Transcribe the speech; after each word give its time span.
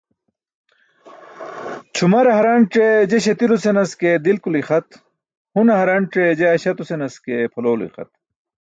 Ćʰumare 1.95 2.31
haranc̣e 2.37 2.87
je 3.09 3.17
śatilo 3.25 3.55
senas 3.63 3.91
ke 3.99 4.09
dilkulo 4.25 4.57
ixat, 4.61 4.87
hune 5.55 5.73
haranc̣e 5.79 6.23
je 6.39 6.45
aśaato 6.55 6.83
senas 6.89 7.15
ke 7.23 7.35
pʰalowlo 7.53 7.83
ixat. 7.89 8.09